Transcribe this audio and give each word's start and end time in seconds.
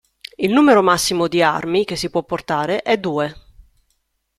Il 0.37 0.51
numero 0.51 0.81
massimo 0.81 1.27
di 1.27 1.43
Armi 1.43 1.85
che 1.85 1.95
si 1.95 2.09
può 2.09 2.23
portare 2.23 2.81
è 2.81 2.97
due. 2.97 3.35